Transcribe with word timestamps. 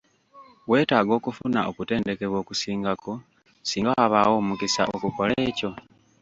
Weetaaga 0.69 1.11
okufuna 1.19 1.59
okutendekebwa 1.69 2.37
okusingako 2.43 3.11
singa 3.69 3.91
wabaawo 3.97 4.35
omukisa 4.41 4.83
okukola 4.95 5.33
ekyo? 5.49 5.69